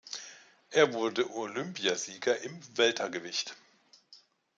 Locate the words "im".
2.41-2.59